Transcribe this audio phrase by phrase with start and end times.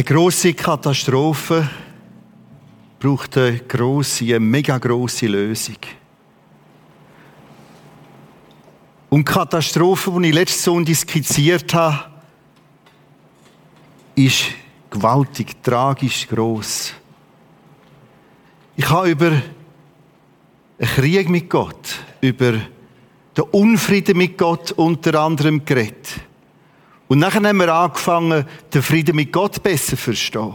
[0.00, 1.68] Eine grosse Katastrophe
[2.98, 5.76] braucht eine grosse, eine mega grosse Lösung.
[9.10, 12.06] Und die Katastrophe, die ich letzte Sonntag skizziert habe,
[14.14, 14.44] ist
[14.88, 16.94] gewaltig, tragisch, gross.
[18.76, 19.42] Ich habe über einen
[20.78, 26.22] Krieg mit Gott, über den Unfrieden mit Gott unter anderem geredet.
[27.10, 30.54] Und nachher haben wir angefangen, den Frieden mit Gott besser zu verstehen.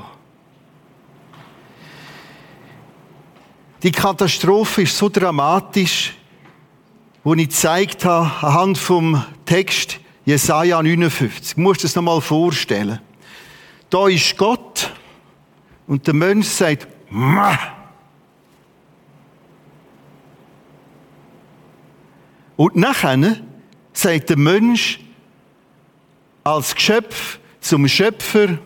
[3.84, 6.14] Die Katastrophe ist so dramatisch,
[7.26, 11.56] wo ich gezeigt habe, anhand vom Text Jesaja 59.
[11.56, 13.02] Du musst es noch mal vorstellen.
[13.90, 14.94] Da ist Gott
[15.88, 17.60] und der Mensch sagt, Mah!
[22.56, 23.42] Und nachher
[23.92, 25.02] sagt der Mensch
[26.46, 28.60] als Geschöpf zum Schöpfer,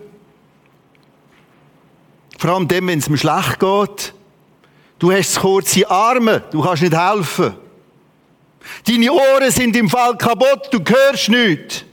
[2.37, 4.13] vor allem dem, wenn es ihm schlecht geht,
[4.99, 7.55] du hast kurze Arme, du kannst nicht helfen.
[8.85, 11.85] Deine Ohren sind im Fall kaputt, du hörst nichts.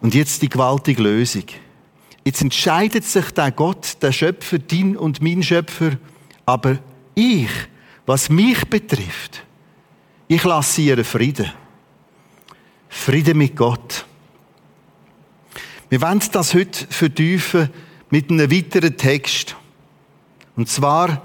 [0.00, 1.46] Und jetzt die gewaltige Lösung.
[2.24, 5.98] Jetzt entscheidet sich der Gott, der Schöpfer, dein und mein Schöpfer,
[6.44, 6.78] aber
[7.16, 7.50] ich,
[8.06, 9.44] was mich betrifft,
[10.28, 11.50] ich lasse ihren Frieden.
[12.88, 14.06] Frieden mit Gott.
[15.88, 17.70] Wir wollen das heute vertiefen
[18.10, 19.54] mit einem weiteren Text.
[20.56, 21.22] Und zwar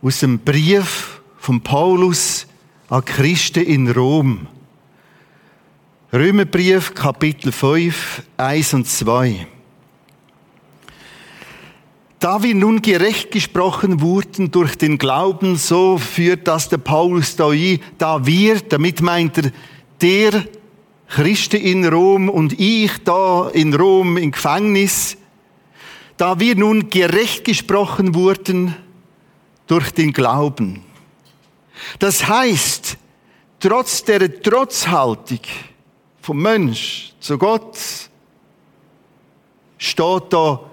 [0.00, 2.46] aus dem Brief von Paulus
[2.88, 4.46] an Christen in Rom.
[6.12, 9.46] Römerbrief, Kapitel 5, 1 und 2.
[12.24, 17.50] Da wir nun gerecht gesprochen wurden durch den Glauben, so führt das der Paulus da
[17.50, 19.52] ein, da wir, damit meint er,
[20.00, 20.42] der
[21.06, 25.18] Christen in Rom und ich da in Rom im Gefängnis,
[26.16, 28.74] da wir nun gerecht gesprochen wurden
[29.66, 30.82] durch den Glauben.
[31.98, 32.96] Das heißt,
[33.60, 35.40] trotz der Trotzhaltung
[36.22, 37.76] vom Mensch zu Gott
[39.76, 40.70] steht da,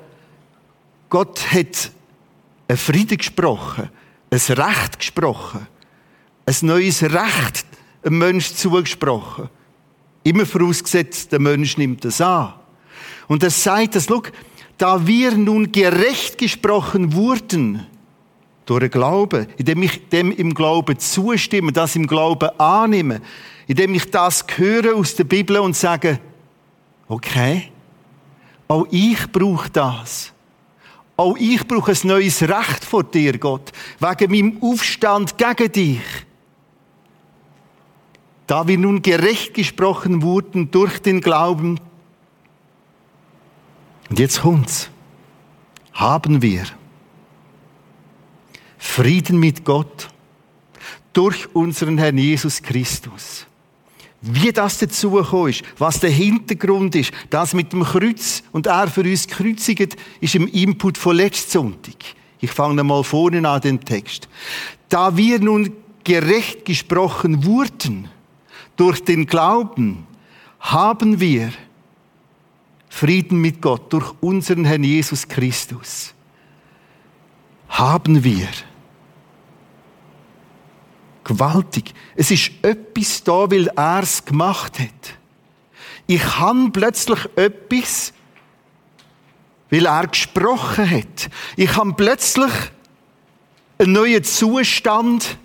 [1.11, 1.91] Gott hat
[2.69, 3.89] ein Frieden gesprochen,
[4.29, 5.67] ein Recht gesprochen,
[6.45, 7.66] ein neues Recht
[8.01, 9.49] einem Mensch zugesprochen.
[10.23, 12.53] Immer vorausgesetzt, der Mensch nimmt das an.
[13.27, 14.23] Und er sagt, dass, schau,
[14.77, 17.85] da wir nun gerecht gesprochen wurden,
[18.66, 23.19] durch den Glauben, indem ich dem im Glauben zustimme, das im Glauben annehme,
[23.67, 26.22] indem ich das höre aus der Bibel und sage,
[27.09, 27.69] okay,
[28.69, 30.31] auch ich brauche das.
[31.17, 36.01] Auch ich brauche ein neues Recht vor dir, Gott, wegen meinem Aufstand gegen dich.
[38.47, 41.79] Da wir nun gerecht gesprochen wurden durch den Glauben,
[44.09, 44.89] und jetzt kommt's.
[45.94, 46.66] Haben wir
[48.78, 50.09] Frieden mit Gott
[51.13, 53.47] durch unseren Herrn Jesus Christus.
[54.22, 55.18] Wie das dazu
[55.48, 60.36] ist, was der Hintergrund ist, das mit dem Kreuz und er für uns gekreuzigt, ist
[60.36, 61.96] im Input von letzten Sonntag.
[62.40, 64.30] Ich fange mal vorne an den Text.
[64.90, 65.74] Da wir nun
[66.04, 68.09] gerecht gesprochen wurden
[68.76, 70.06] durch den Glauben,
[70.59, 71.52] haben wir
[72.90, 76.14] Frieden mit Gott durch unseren Herrn Jesus Christus.
[77.70, 78.48] Haben wir.
[81.31, 81.94] Gewaltig.
[82.18, 85.14] Es ist etwas da, weil er es gemacht hat.
[86.06, 88.12] Ich habe plötzlich etwas,
[89.70, 91.30] weil er gesprochen hat.
[91.56, 92.52] Ich habe plötzlich
[93.78, 95.38] einen neuen Zustand,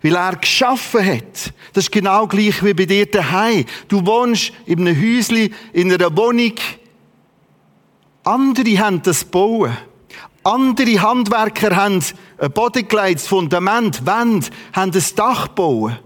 [0.00, 1.52] weil er geschaffen hat.
[1.74, 3.66] Das ist genau gleich wie bei dir daheim.
[3.88, 6.54] Du wohnst in einem Häuschen, in einer Wohnung.
[8.24, 9.76] Andere haben das bauen.
[10.46, 12.04] Andere Handwerker haben
[12.38, 15.98] ein das Fundament, Wände, haben ein Dach bauen.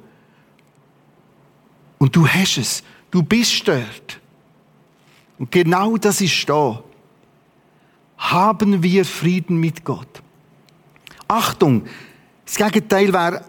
[1.98, 2.82] Und du hast es.
[3.10, 4.18] Du bist dort.
[5.38, 6.82] Und genau das ist da.
[8.16, 10.22] Haben wir Frieden mit Gott?
[11.28, 11.84] Achtung,
[12.46, 13.44] das Gegenteil wäre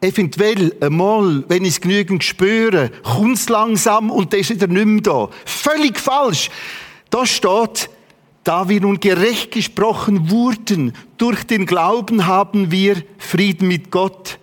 [0.00, 4.86] eventuell einmal, wenn ich es genügend spüre, kommt es langsam und dann ist wieder nicht
[4.86, 5.28] mehr da.
[5.44, 6.50] Völlig falsch.
[7.10, 7.90] Da steht,
[8.44, 14.38] da wir nun gerecht gesprochen wurden, durch den Glauben haben wir Frieden mit Gott.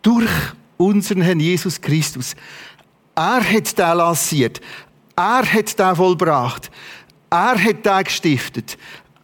[0.00, 0.30] Durch
[0.76, 2.34] unseren Herrn Jesus Christus.
[3.16, 4.60] Er hat da lanciert.
[5.16, 6.70] Er hat da vollbracht.
[7.30, 8.78] Er hat da gestiftet.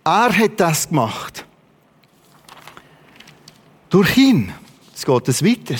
[0.04, 1.46] Er hat das gemacht.
[3.88, 4.52] Durch ihn.
[4.94, 5.76] Es geht es weiter.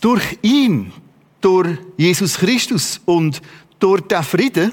[0.00, 0.92] Durch ihn,
[1.40, 3.42] durch Jesus Christus und
[3.78, 4.72] durch den Frieden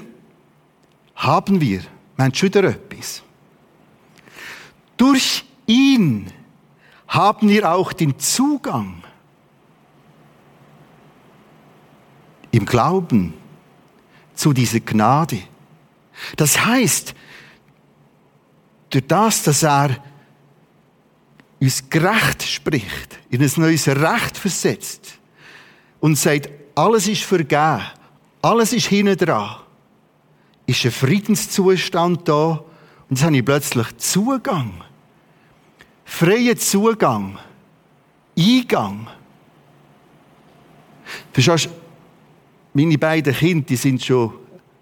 [1.16, 1.82] haben wir,
[2.18, 3.22] haben schon wieder etwas.
[4.96, 6.30] Durch ihn
[7.08, 9.02] haben wir auch den Zugang
[12.50, 13.34] im Glauben
[14.34, 15.38] zu dieser Gnade.
[16.36, 17.14] Das heißt,
[18.90, 19.96] durch das, dass er
[21.60, 25.18] uns gerecht spricht, in ein neues Recht versetzt
[26.00, 27.82] und sagt, alles ist vergeben,
[28.42, 29.56] alles ist hinten dran,
[30.66, 32.62] ist ein Friedenszustand da
[33.08, 34.72] und jetzt habe ich plötzlich Zugang.
[36.04, 37.38] Freien Zugang.
[38.38, 39.06] Eingang.
[41.32, 41.70] Verstehst du?
[42.74, 44.34] Meine beiden Kinder, die sind schon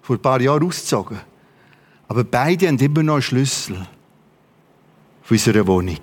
[0.02, 1.20] vor ein paar Jahren ausgezogen.
[2.08, 3.86] Aber beide haben immer noch einen Schlüssel
[5.22, 6.00] für unsere Wohnung.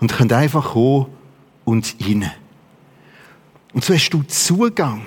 [0.00, 1.06] Und können einfach kommen
[1.64, 2.30] und rein.
[3.72, 5.06] Und so hast du Zugang.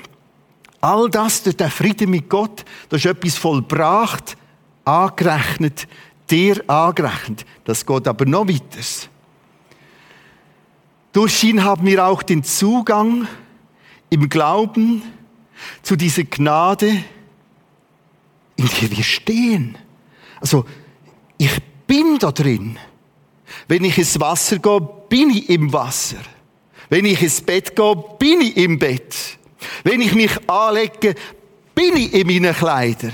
[0.82, 4.38] All das durch den Frieden mit Gott, das ist etwas vollbracht,
[4.84, 5.88] angerechnet,
[6.30, 7.46] dir angerechnet.
[7.64, 9.10] Das geht aber noch weiter.
[11.12, 13.28] Durch ihn haben wir auch den Zugang
[14.10, 15.02] im Glauben
[15.82, 17.04] zu dieser Gnade,
[18.58, 19.78] in der wir stehen.
[20.40, 20.66] Also,
[21.38, 21.58] ich
[21.88, 22.78] bin da drin.
[23.68, 26.18] Wenn ich ins Wasser gehe, bin ich im Wasser.
[26.90, 29.38] Wenn ich ins Bett gehe, bin ich im Bett.
[29.84, 31.16] Wenn ich mich anlege,
[31.74, 33.14] bin ich in meinen Kleidern.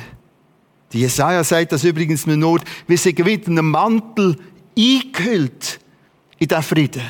[0.92, 4.38] Die Jesaja sagt das übrigens nur, wir sind mit einem Mantel
[4.78, 5.80] eingehüllt
[6.38, 7.04] in den Frieden.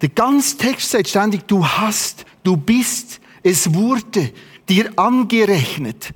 [0.00, 4.32] Der ganze Text sagt ständig, du hast, du bist, es wurde
[4.68, 6.14] dir angerechnet.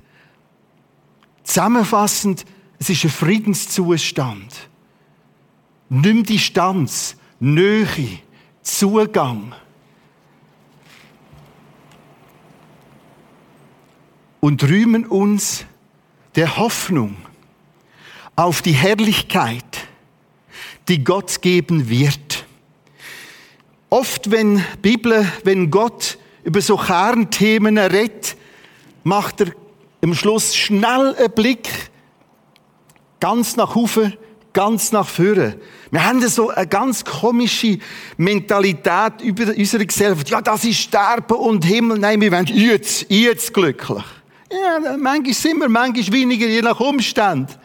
[1.43, 2.45] Zusammenfassend,
[2.79, 4.69] es ist ein Friedenszustand.
[5.89, 8.19] Nimm Distanz, Nähe,
[8.61, 9.53] Zugang.
[14.43, 15.63] Und rühmen uns
[16.35, 17.15] der Hoffnung
[18.35, 19.87] auf die Herrlichkeit,
[20.89, 22.45] die Gott geben wird.
[23.89, 28.35] Oft, wenn Bibel, wenn Gott über so Kernthemen redet,
[29.05, 29.53] macht er
[30.01, 31.69] im Schluss schnell einen Blick
[33.21, 34.11] ganz nach oben,
[34.51, 35.57] ganz nach vorne.
[35.89, 37.77] Wir haben so eine ganz komische
[38.17, 40.29] Mentalität über unsere Gesellschaft.
[40.29, 41.97] Ja, das ist Sterben und Himmel.
[41.97, 44.03] Nein, wir wollen jetzt, jetzt glücklich.
[44.53, 47.57] Ja, manchmal sind wir, manchmal weniger, je nach Umstand.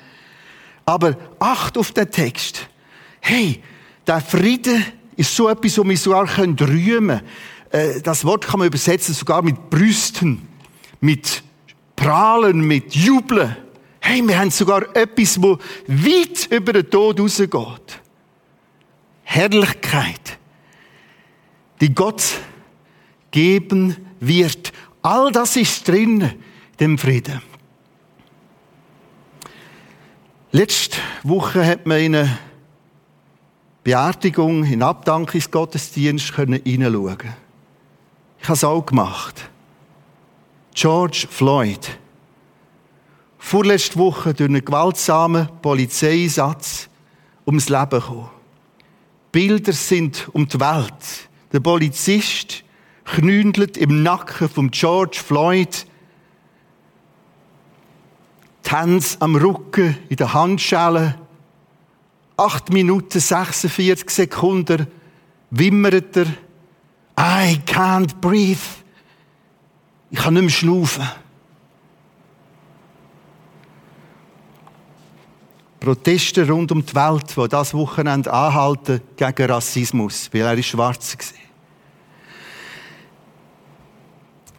[0.86, 2.66] Aber acht auf den Text.
[3.20, 3.62] Hey,
[4.06, 4.82] der Friede
[5.14, 7.20] ist so etwas, wo wir sogar rühmen können.
[7.70, 10.48] Äh, das Wort kann man übersetzen sogar mit Brüsten,
[11.00, 11.42] mit
[11.94, 13.54] Prahlen, mit Jubeln.
[14.00, 15.58] Hey, wir haben sogar etwas, wo
[15.88, 18.00] weit über den Tod rausgeht.
[19.24, 20.38] Herrlichkeit,
[21.82, 22.22] die Gott
[23.30, 24.72] geben wird.
[25.02, 26.32] All das ist drin, in
[26.80, 27.42] dem Frieden.
[30.50, 32.38] Letzte Woche hat man in eine
[33.84, 37.34] Beerdigung, in Abdankungsgottesdienst hineinschauen
[38.40, 39.50] Ich habe es auch gemacht.
[40.74, 41.98] George Floyd.
[43.38, 46.88] Vorletzte Woche durch einen gewaltsamen Polizeieinsatz
[47.46, 48.30] ums Leben gekommen.
[49.32, 51.28] Bilder sind um die Welt.
[51.52, 52.64] Der Polizist
[53.04, 55.86] knündelt im Nacken von George Floyd.
[58.68, 61.14] Tanz am Rücken, in der Handschelle.
[62.36, 64.86] Acht Minuten 46 Sekunden
[65.48, 66.26] wimmert er.
[67.18, 68.58] I can't breathe.
[70.10, 71.08] Ich kann nicht mehr schnaufen.
[75.80, 81.38] Proteste rund um die Welt, die das Wochenende anhalten gegen Rassismus, weil er schwarz war.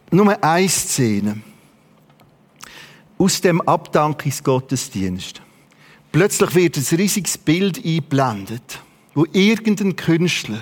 [0.10, 1.44] Nur eine Szene
[3.20, 5.42] aus dem Abdankungsgottesdienst.
[6.12, 8.80] Plötzlich wird ein riesiges Bild eingeblendet,
[9.14, 10.62] wo irgendein Künstler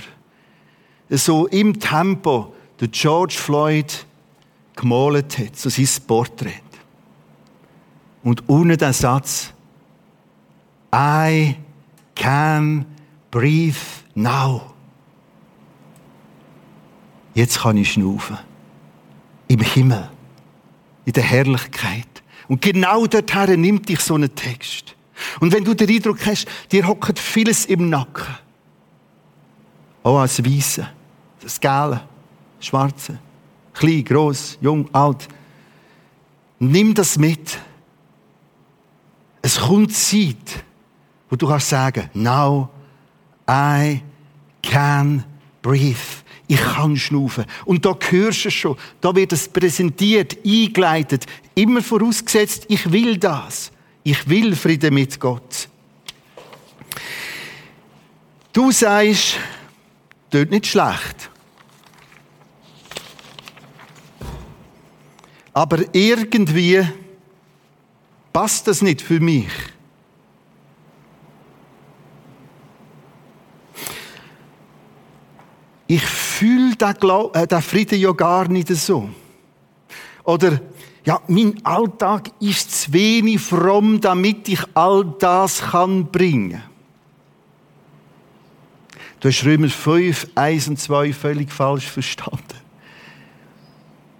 [1.09, 4.05] so im Tempo der George Floyd
[4.75, 6.61] gemalt hat, so sein Porträt.
[8.23, 9.53] Und ohne den Satz,
[10.93, 11.55] I
[12.15, 12.85] can
[13.31, 13.77] breathe
[14.15, 14.73] now.
[17.33, 18.37] Jetzt kann ich schnaufen.
[19.47, 20.09] Im Himmel.
[21.05, 22.16] In der Herrlichkeit.
[22.47, 24.95] Und genau dorthin nimmt dich so ein Text.
[25.39, 28.27] Und wenn du den Eindruck hast, dir hockt vieles im Nacken.
[30.03, 30.87] Auch als Weisse,
[31.41, 32.01] das Gelbe,
[32.59, 33.19] Schwarze,
[33.73, 35.27] klein, groß, jung, alt.
[36.59, 37.59] Nimm das mit.
[39.41, 40.63] Es kommt Zeit,
[41.29, 42.69] wo du kannst sagen, now
[43.49, 44.01] I
[44.61, 45.23] can
[45.61, 45.97] breathe.
[46.47, 47.45] Ich kann schnaufen.
[47.65, 48.77] Und da hörst du es schon.
[49.01, 51.25] Da wird es präsentiert, eingeleitet.
[51.55, 53.71] Immer vorausgesetzt, ich will das.
[54.03, 55.67] Ich will Frieden mit Gott.
[58.53, 59.37] Du sagst,
[60.31, 61.29] tut nicht schlecht.
[65.53, 66.87] Aber irgendwie
[68.31, 69.49] passt das nicht für mich.
[75.87, 76.03] Ich
[76.77, 79.09] fühle den, äh, den Frieden ja gar nicht so.
[80.23, 80.59] Oder,
[81.05, 86.61] ja, mein Alltag ist zu wenig fromm, damit ich all das kann bringen.
[89.19, 92.43] Du hast Römer 5, 1 und 2 völlig falsch verstanden.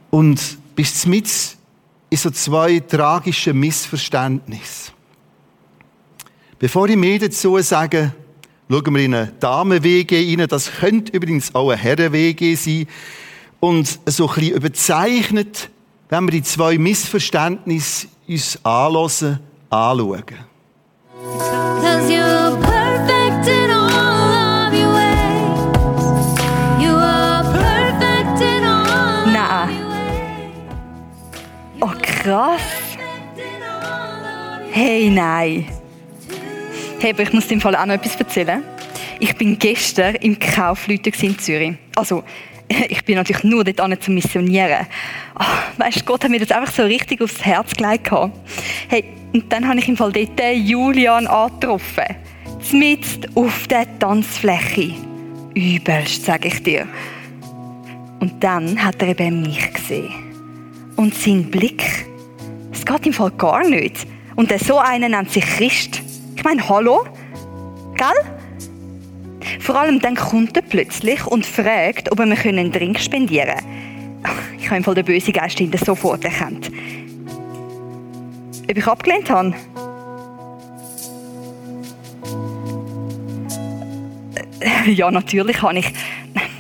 [0.09, 0.39] Und
[0.75, 1.29] bist mit
[2.09, 4.93] in so zwei tragischen Missverständnissen.
[6.57, 8.13] Bevor ich mehr dazu sage,
[8.69, 10.47] schauen wir in eine Damenwege rein.
[10.47, 12.88] Das könnte übrigens auch ein Herrenwege sein.
[13.59, 15.69] Und so ein bisschen überzeichnet,
[16.09, 20.25] wenn wir die zwei Missverständnisse uns anhören, anschauen.
[31.79, 32.62] Oh, krass.
[34.71, 35.65] Hey, nein.
[37.00, 38.63] Hey, aber ich muss dem Fall auch noch etwas erzählen.
[39.20, 41.74] Ich bin gestern im Kaufleuten in Zürich.
[41.96, 42.24] Also,
[42.89, 44.88] ich bin natürlich nur dort zum Missionieren.
[45.39, 45.44] Oh,
[45.77, 48.10] weißt, Gott hat mir das einfach so richtig aufs Herz gelegt.
[48.88, 52.16] Hey, und dann habe ich im Fall dort Julian angetroffen.
[52.62, 54.96] Zmitzt auf der Tanzfläche.
[55.54, 56.88] Übelst, sage ich dir.
[58.20, 60.13] Und dann hat er eben mich gesehen.
[60.96, 62.08] Und sein Blick,
[62.72, 64.08] es geht im Fall gar nicht.
[64.36, 66.01] Und so einer nennt sich Christ.
[66.48, 67.06] Meine, hallo?
[67.98, 69.60] Gell?
[69.60, 74.58] Vor allem dann kommt er plötzlich und fragt, ob wir einen Drink spendieren können.
[74.58, 76.72] Ich habe im den bösen Geist hinter sofort erkannt.
[78.63, 79.54] Ob ich abgelehnt habe?
[84.62, 85.92] Äh, ja, natürlich habe ich.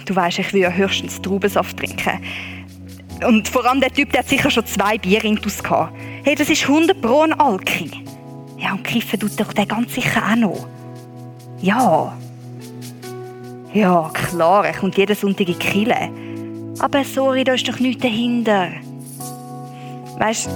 [0.05, 2.19] Du weißt, ich will ja höchstens Traubensaft trinken.
[3.25, 5.63] Und vor allem der Typ, der hat sicher schon zwei Bier intus.
[6.25, 8.06] Hey, das ist 100 Pro ein Alki.
[8.57, 10.67] Ja, und kiffen tut doch der ganz sicher auch noch.
[11.61, 12.17] Ja.
[13.73, 16.79] Ja, klar, er kommt jeden Sonntag in die.
[16.79, 18.69] Aber sorry, da ist doch nichts dahinter.
[20.17, 20.49] Weißt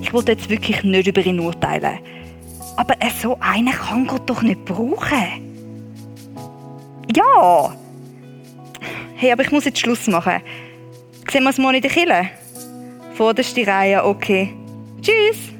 [0.00, 1.98] ich wollte jetzt wirklich nicht über ihn urteilen.
[2.76, 5.52] Aber so einen kann Gott doch nicht brauchen.
[7.14, 7.74] Ja.
[9.16, 10.42] Hey, aber ich muss jetzt Schluss machen.
[11.30, 12.28] Sehen wir uns morgen in der Kille?
[13.14, 14.52] Vorderste Reihe, okay.
[15.00, 15.51] Tschüss.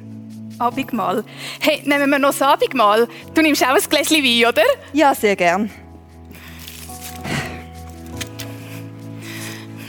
[0.59, 1.23] Abendmahl.
[1.59, 3.07] Hey, nehmen wir noch das Abendmahl?
[3.33, 4.63] Du nimmst auch ein Gläschen Wein, oder?
[4.93, 5.69] Ja, sehr gern.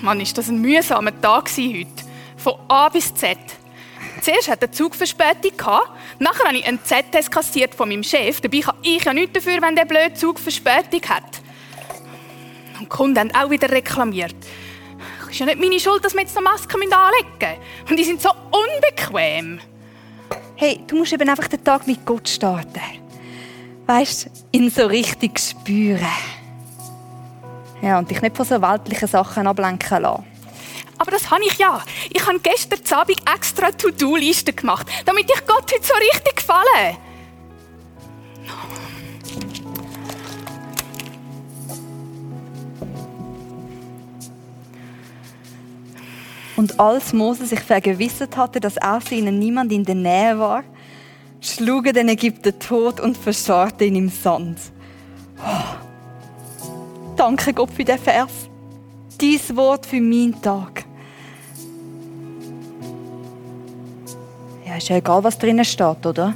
[0.03, 1.89] Mann, ist das ein mühsamer Tag heute.
[2.37, 3.39] Von A bis Z.
[4.21, 5.53] Zuerst hatte der Zug Verspätung
[6.19, 8.41] Nachher habe ich einen Z-Test kassiert von meinem Chef.
[8.41, 11.41] Dabei kann ich ja nichts dafür, wenn der blöde Zug Verspätung hat.
[12.75, 14.37] Und die Kunden haben auch wieder reklamiert
[15.35, 17.91] ist ja nicht meine Schuld, dass wir jetzt noch Masken anlegen müssen.
[17.91, 19.61] Und die sind so unbequem.
[20.57, 22.81] Hey, du musst eben einfach den Tag mit Gott starten.
[23.87, 26.07] Weißt, ihn so richtig spüren.
[27.83, 30.25] Ja, und dich nicht von so weltlichen Sachen ablenken lassen.
[30.97, 31.83] Aber das habe ich ja.
[32.11, 36.97] Ich habe gestern Abend extra To-Do-Liste gemacht, damit ich Gott heute so richtig gefalle.
[46.65, 50.65] Und als Mose sich vergewissert hatte, dass außer ihnen niemand in der Nähe war,
[51.39, 54.57] schlug er den Ägypter tot und verscharrte ihn im Sand.
[55.41, 55.75] Oh.
[57.17, 58.49] Danke Gott für den Vers.
[59.21, 60.87] Dies Wort für meinen Tag.
[64.67, 66.33] Ja, ist ja egal, was drinnen steht, oder?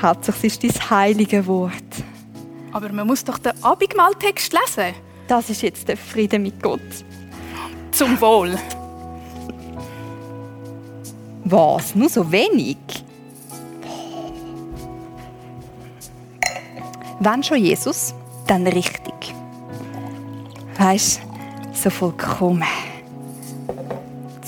[0.00, 1.74] Hauptsächlich ist dein heilige Wort.
[2.72, 4.94] Aber man muss doch den Abendmahltext lesen.
[5.28, 6.80] Das ist jetzt der Friede mit Gott.
[8.02, 8.58] Zum Wohl.
[11.44, 11.94] Was?
[11.94, 12.76] Nur so wenig?
[17.20, 18.12] Wenn schon Jesus,
[18.48, 19.14] dann richtig.
[20.76, 21.20] Weißt
[21.74, 22.64] so vollkommen.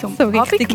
[0.01, 0.75] Zum so richtig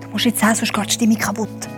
[0.00, 1.68] Du musst jetzt auch, sonst geht die Stimme kaputt.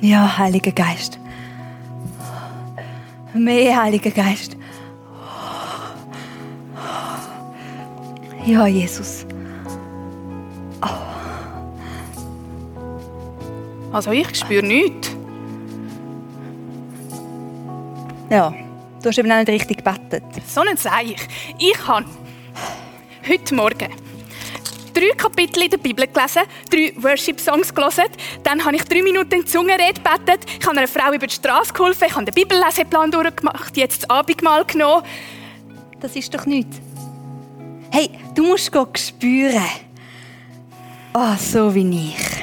[0.00, 1.18] Ja, Heiliger Geist.
[3.32, 4.56] Mehr Heiliger Geist.
[8.44, 9.26] Ja, Jesus.
[13.92, 15.16] Also ich spüre nichts.
[18.28, 18.52] Ja
[19.04, 20.24] du hast eben auch nicht richtig gebetet.
[20.46, 21.16] So ein Seich.
[21.58, 22.06] Ich habe
[23.28, 23.88] heute Morgen
[24.94, 28.04] drei Kapitel in der Bibel gelesen, drei Worship-Songs gelesen,
[28.44, 31.34] dann habe ich drei Minuten in die Zungenrede gebetet, ich habe einer Frau über die
[31.34, 35.02] Straße geholfen, ich habe den Bibelleseplan durchgemacht, jetzt das Abendmahl genommen.
[36.00, 36.80] Das ist doch nichts.
[37.90, 39.64] Hey, du musst gehen spüren.
[41.12, 42.42] Ah, so wie ich.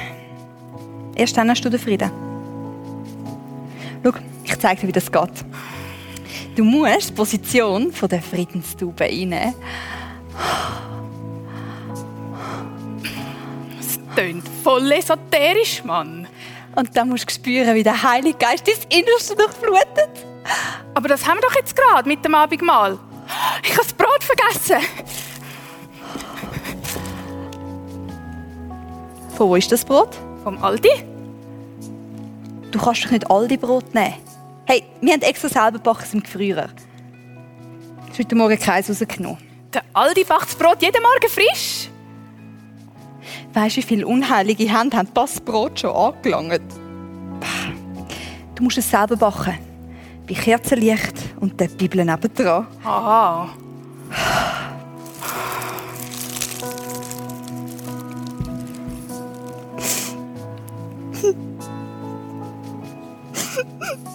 [1.14, 2.10] Erst dann hast du den Frieden.
[4.04, 4.12] Schau,
[4.44, 5.44] ich zeige dir, wie das geht.
[6.54, 9.54] Du musst die Position von der Friedenstube einnehmen.
[13.78, 16.28] Das tönt voll esoterisch, Mann.
[16.74, 20.26] Und dann musst du spüren, wie der Heilige Geist dein Innerste durchflutet.
[20.94, 22.98] Aber das haben wir doch jetzt gerade mit dem Abendmahl.
[23.62, 24.86] Ich habe das Brot vergessen.
[29.36, 30.18] Von wo ist das Brot?
[30.44, 30.90] Vom Aldi?
[32.70, 34.14] Du kannst doch nicht all die Brot nehmen.
[34.72, 36.62] Hey, wir haben extra selber gebacken im Gefrierer.
[36.62, 39.36] Habe heute Morgen keins rausgenommen.
[39.74, 41.90] Der Aldi backt das Brot jeden Morgen frisch.
[43.52, 46.62] Weißt du, wie viele unheilige Hände haben das Brot schon angelangt?
[48.54, 49.58] Du musst es selber backen.
[50.26, 52.66] Bei Kerzenlicht und der Bibel nebendran.
[52.82, 53.50] Aha.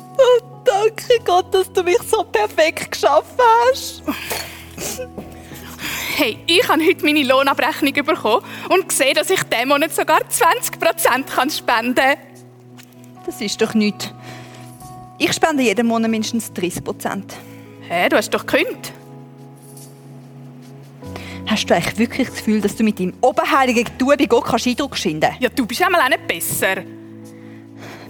[0.87, 3.37] Danke Gott, dass du mich so perfekt geschaffen
[3.71, 4.03] hast.
[6.15, 11.57] Hey, ich habe heute meine Lohnabrechnung bekommen und gesehen, dass ich diesen Monat sogar 20%
[11.57, 12.17] spenden kann.
[13.25, 14.11] Das ist doch nichts.
[15.19, 17.33] Ich spende jeden Monat mindestens 30 Prozent.
[17.87, 18.93] Hä, du hast doch gekündigt.
[21.47, 24.67] Hast du eigentlich wirklich das Gefühl, dass du mit deinem oberheiligen Getue bei Gott kannst
[24.67, 26.83] Eindruck schinden Ja, du bist einmal auch nicht besser.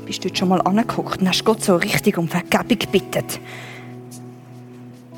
[0.08, 3.26] Bist du dort schon mal angeguckt und hast Gott so richtig um Vergebung gebeten?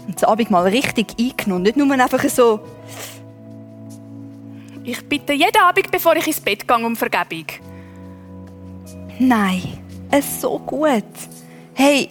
[0.07, 2.59] Und das Abend mal richtig eingenommen, nicht nur einfach so...
[4.83, 7.45] Ich bitte jeden Abend, bevor ich ins Bett gehe, um Vergebung.
[9.19, 9.61] Nein,
[10.09, 11.03] es so gut.
[11.75, 12.09] Hey,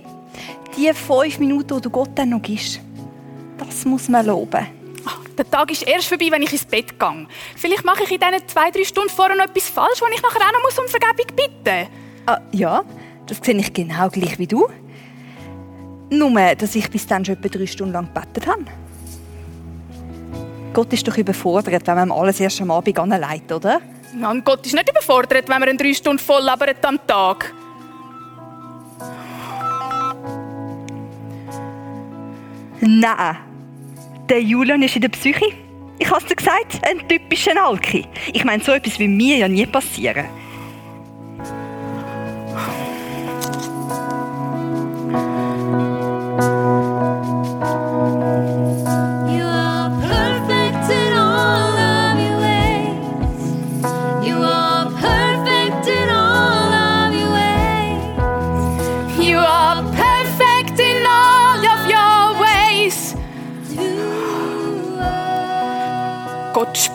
[0.76, 2.80] die fünf Minuten, die du Gott dann noch gibst,
[3.58, 4.64] das muss man loben.
[5.36, 7.26] Der Tag ist erst vorbei, wenn ich ins Bett gehe.
[7.56, 10.46] Vielleicht mache ich in diesen zwei, drei Stunden vorher noch etwas falsch, wo ich nachher
[10.46, 12.84] auch noch muss um Vergebung bitten Ah, ja,
[13.26, 14.68] das sehe ich genau gleich wie du.
[16.10, 18.66] Nur, dass ich bis dann schon etwa drei Stunden lang gebetet habe.
[20.74, 23.80] Gott ist doch überfordert, wenn man alles erst am Abend anleitet, oder?
[24.12, 27.54] Und Gott ist nicht überfordert, wenn man drei Stunden voll labert am Tag.
[32.82, 33.36] Nein.
[34.28, 35.46] Der Julian ist in der Psyche.
[35.98, 38.06] Ich habe es dir gesagt, ein typischer Alki.
[38.34, 40.26] Ich meine, so etwas will mir ja nie passieren.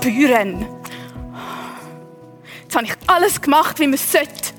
[0.04, 0.66] Spüren.
[2.64, 4.54] Jetzt habe ich alles gemacht, wie man es sollte.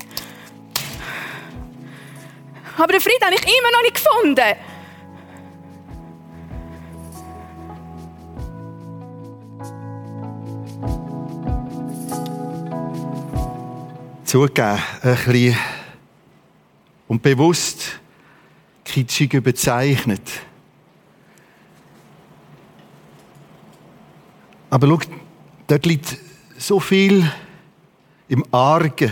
[2.77, 4.55] Aber den Frieden habe ich immer noch nicht gefunden.
[14.25, 15.57] zugeben, ein bisschen
[17.07, 17.99] und bewusst
[18.83, 20.29] kitschig überzeichnet.
[24.69, 24.99] Aber schau,
[25.67, 26.17] dort liegt
[26.57, 27.29] so viel
[28.27, 29.11] im Argen.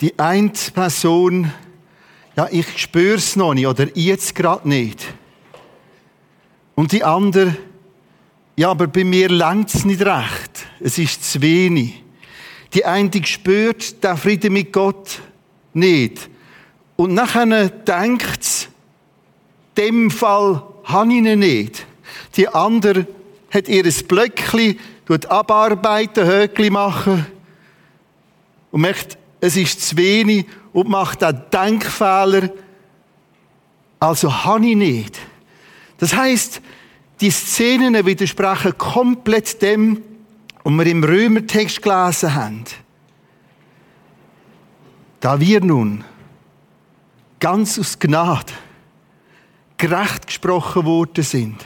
[0.00, 1.52] Die eine Person,
[2.36, 5.06] ja, ich spüre es noch nicht oder jetzt gerade nicht.
[6.74, 7.56] Und die andere,
[8.56, 10.66] ja, aber bei mir längt es nicht recht.
[10.78, 12.04] Es ist zu wenig.
[12.74, 15.20] Die eine spürt den Frieden mit Gott
[15.72, 16.28] nicht.
[16.96, 18.68] Und nachher denkt es,
[19.76, 21.86] dem Fall habe ich ihn nicht.
[22.36, 23.06] Die andere
[23.50, 27.26] hat ihr Blöckchen, tut abarbeiten, Höckli machen
[28.70, 32.50] und merkt, es ist zu wenig und macht einen Denkfehler.
[34.00, 35.18] Also habe ich nicht.
[35.98, 36.60] Das heißt,
[37.20, 40.02] die Szenen widersprechen komplett dem,
[40.62, 42.64] was wir im Römertext gelesen haben.
[45.20, 46.04] Da wir nun
[47.40, 48.52] ganz aus Gnade
[49.76, 51.64] gerecht gesprochen worden sind,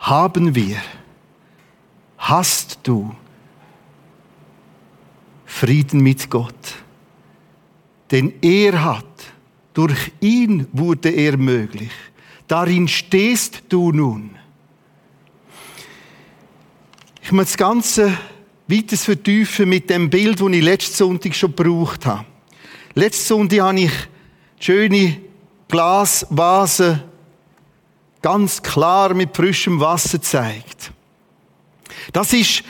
[0.00, 0.78] haben wir,
[2.18, 3.14] hast du
[5.44, 6.54] Frieden mit Gott.
[8.10, 9.04] Denn er hat,
[9.74, 11.90] durch ihn wurde er möglich.
[12.48, 14.30] Darin stehst du nun.
[17.22, 18.12] Ich möchte das Ganze
[18.66, 22.24] weiter vertiefen mit dem Bild, das ich letzten Sonntag schon gebraucht habe.
[22.94, 23.92] Letzten Sonntag habe ich
[24.58, 25.20] schöne
[25.68, 27.04] Glasvase
[28.22, 30.92] ganz klar mit frischem Wasser gezeigt.
[32.12, 32.62] Das ist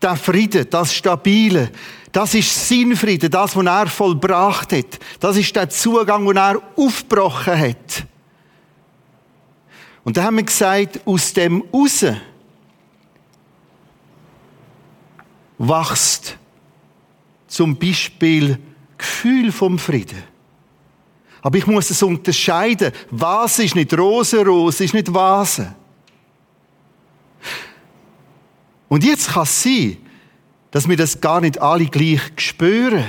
[0.00, 1.70] der Friede, das Stabile.
[2.12, 4.98] Das ist sein Friede, das, was er vollbracht hat.
[5.20, 8.06] Das ist der Zugang, den er aufgebrochen hat.
[10.04, 12.04] Und da haben wir gesagt, aus dem raus
[15.58, 16.38] wächst
[17.46, 18.58] zum Beispiel
[18.96, 20.22] Gefühl vom Frieden.
[21.42, 22.92] Aber ich muss es unterscheiden.
[23.10, 25.74] Was ist nicht Rosenrose, ist nicht Vase.
[28.88, 29.98] Und jetzt kann es sein,
[30.70, 33.04] dass wir das gar nicht alle gleich spüren.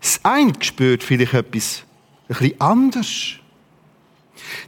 [0.00, 1.82] Das eine spürt vielleicht etwas
[2.28, 3.40] ein bisschen anders.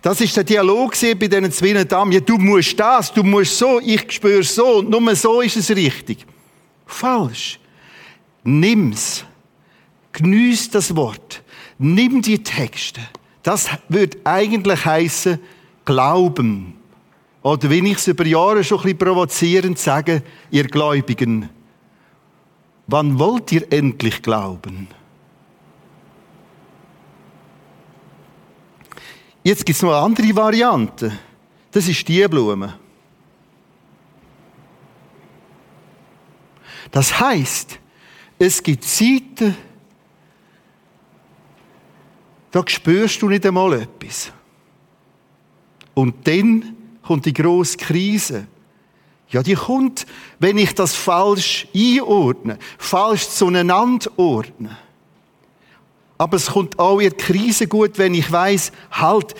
[0.02, 2.12] Das ist der Dialog bei diesen zwei Damen.
[2.12, 5.70] Ja, du musst das, du musst so, ich spüre so und nur so ist es
[5.70, 6.26] richtig.
[6.86, 7.58] Falsch.
[8.44, 9.24] Nimm's.
[10.12, 11.42] Geniess das Wort.
[11.78, 13.00] Nimm die Texte.
[13.42, 15.38] Das würde eigentlich heißen
[15.84, 16.74] Glauben.
[17.42, 21.48] Oder wenn ich es über Jahre schon ein bisschen provozierend sage, ihr Gläubigen,
[22.86, 24.86] wann wollt ihr endlich glauben?
[29.42, 31.12] Jetzt gibt es noch eine andere Variante.
[31.72, 32.78] Das ist die Blume.
[36.92, 37.78] Das heißt,
[38.38, 39.56] es gibt Zeiten,
[42.52, 44.30] da spürst du nicht einmal etwas.
[45.94, 48.46] Und dann kommt die grosse Krise.
[49.30, 50.06] Ja, die kommt,
[50.38, 54.76] wenn ich das falsch einordne, falsch zueinander ordne.
[56.18, 59.34] Aber es kommt auch in der Krise gut, wenn ich weiß, halt,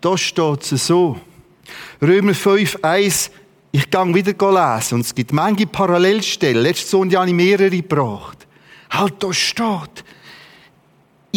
[0.00, 1.20] da steht es so.
[2.00, 3.30] Römer 5, 1,
[3.70, 6.62] ich gehe wieder lesen und es gibt manche Parallelstellen.
[6.62, 8.46] Letztes Sonntag habe ich mehrere gebracht.
[8.90, 10.04] Halt, da steht,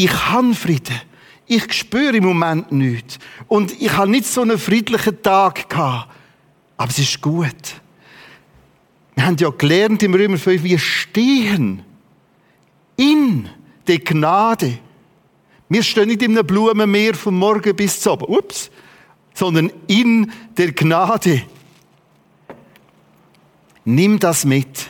[0.03, 1.01] ich habe Frieden.
[1.47, 3.17] Ich spüre im Moment nichts.
[3.47, 6.11] Und ich habe nicht so einen friedlichen Tag gehabt.
[6.77, 7.81] Aber es ist gut.
[9.15, 11.81] Wir haben ja gelernt im Römer 5, wir stehen
[12.95, 13.49] in
[13.87, 14.77] der Gnade.
[15.67, 18.29] Wir stehen nicht in einem Blumenmeer vom Morgen bis zum Abend.
[18.29, 18.69] Ups.
[19.33, 21.41] Sondern in der Gnade.
[23.83, 24.89] Nimm das mit.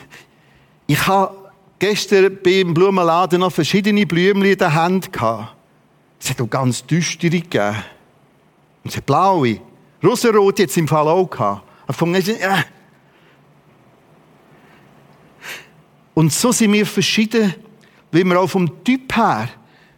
[0.86, 1.47] Ich habe
[1.78, 5.54] gestern beim Blumenladen noch verschiedene Blümchen in der Hand gehabt.
[6.20, 7.76] Es hat auch ganz düstere gegeben.
[8.82, 9.60] Und es hat blaue.
[10.02, 11.62] Rosenrot jetzt im Fall auch gehabt.
[11.90, 12.62] Von, äh.
[16.14, 17.54] Und so sind wir verschieden,
[18.10, 19.48] wie wir auch vom Typ her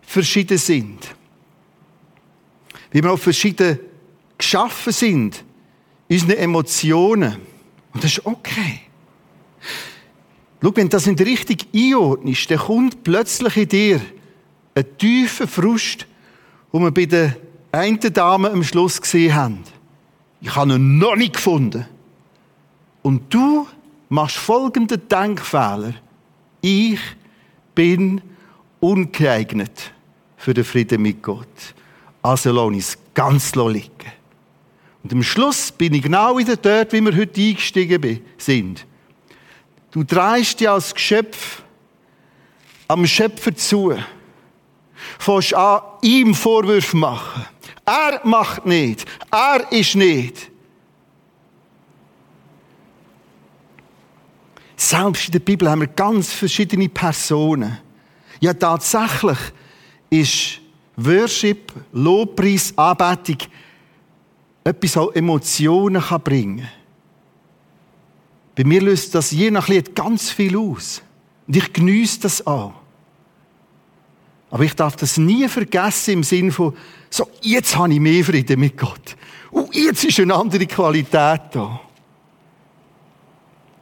[0.02, 1.14] verschieden sind.
[2.90, 3.78] Wie wir auch verschieden
[4.36, 5.44] geschaffen sind.
[6.08, 7.36] Unsere Emotionen.
[7.92, 8.80] Und das ist okay.
[10.62, 14.00] Schau, wenn du das nicht richtig einordnest, dann kommt plötzlich in dir
[14.74, 16.06] ein tiefer Frust,
[16.70, 17.36] wo wir bei der
[17.72, 19.64] einen Dame am Schluss gesehen haben.
[20.40, 21.86] Ich habe ihn noch nicht gefunden.
[23.02, 23.66] Und du
[24.08, 25.94] machst folgenden Denkfehler.
[26.60, 27.00] Ich
[27.74, 28.20] bin
[28.80, 29.92] ungeeignet
[30.36, 31.46] für den Frieden mit Gott.
[32.22, 33.90] Also lass es ganz liegen.
[35.02, 38.86] Und am Schluss bin ich genau wieder dort, wie wir heute eingestiegen sind.
[39.90, 41.62] Du drehst dich als Geschöpf
[42.86, 43.96] am Schöpfer zu.
[45.18, 47.46] Fängst an, ihm Vorwürfe machen.
[47.84, 49.04] Er macht nicht.
[49.30, 50.50] Er ist nicht.
[54.76, 57.78] Selbst in der Bibel haben wir ganz verschiedene Personen.
[58.40, 59.38] Ja, tatsächlich
[60.08, 60.60] ist
[60.96, 63.38] Worship, Lobpreis, Anbetung
[64.64, 66.79] etwas, was Emotionen bringen kann.
[68.60, 71.00] Bei mir löst das je nach Lied ganz viel aus.
[71.46, 72.74] Und ich genieße das auch.
[74.50, 76.76] Aber ich darf das nie vergessen im Sinne von,
[77.08, 79.16] so, jetzt habe ich mehr Frieden mit Gott.
[79.50, 81.80] Und jetzt ist eine andere Qualität da.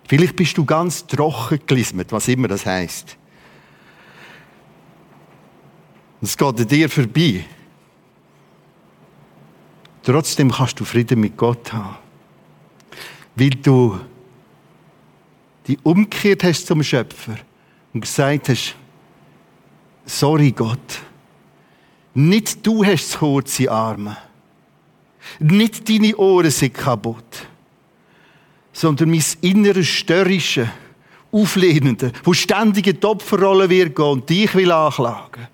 [0.06, 3.16] Vielleicht bist du ganz trocken gelismet, was immer das heißt.
[6.22, 7.44] Es geht an dir vorbei.
[10.04, 11.96] Trotzdem kannst du Frieden mit Gott haben.
[13.34, 13.98] Weil du
[15.68, 17.36] die umgekehrt hast zum Schöpfer
[17.92, 18.74] und gesagt hast,
[20.06, 21.00] sorry Gott,
[22.14, 24.16] nicht du hast kurze Arme,
[25.38, 27.46] nicht deine Ohren sind kaputt,
[28.72, 30.70] sondern mein inneres Störrische,
[31.30, 35.46] Auflehnende, wo ständig in die Opferrolle wird gehen und dich will anklagen.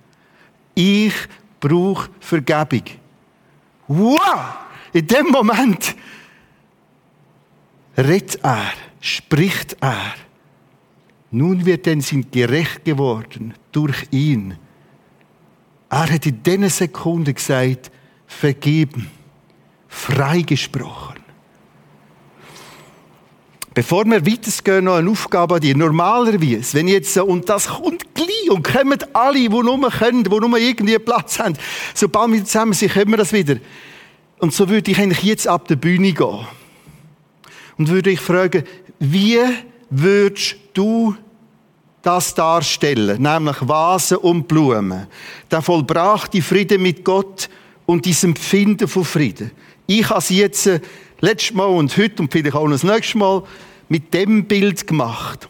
[0.72, 1.14] Ich
[1.58, 2.84] brauche Vergebung.
[3.88, 4.54] Wow!
[4.92, 5.96] In dem Moment
[7.98, 8.72] redet er,
[9.04, 10.14] spricht er.
[11.30, 14.56] Nun wird denn sind gerecht geworden durch ihn.
[15.90, 17.90] Er hat in diesen Sekunden gesagt,
[18.26, 19.10] vergeben,
[19.88, 21.20] freigesprochen.
[23.74, 25.76] Bevor wir weitergehen, noch eine Aufgabe an dir.
[25.76, 30.58] Normalerweise, wenn jetzt, und das kommt gleich, und kommen alle, die nur können, die nur
[30.58, 31.58] irgendwie Platz haben,
[31.92, 33.56] sobald wir zusammen sind, können wir das wieder.
[34.38, 36.46] Und so würde ich eigentlich jetzt ab der Bühne gehen.
[37.76, 38.64] Und würde ich fragen,
[38.98, 39.40] wie
[39.90, 41.16] würdest du
[42.02, 43.20] das darstellen?
[43.20, 45.06] Nämlich Vasen und Blumen.
[45.50, 47.48] Der vollbrachte Frieden mit Gott
[47.86, 49.50] und dieses Empfinden von Frieden.
[49.86, 50.80] Ich habe es jetzt äh,
[51.20, 53.42] letztes Mal und heute und vielleicht auch noch das nächste Mal
[53.88, 55.48] mit dem Bild gemacht.